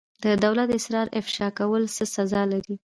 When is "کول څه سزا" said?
1.57-2.41